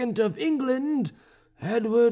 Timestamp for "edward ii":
1.61-1.99